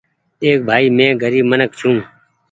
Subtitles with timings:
[0.41, 2.03] ۮيک ڀآئي مينٚ غريب منک ڇوٚنٚ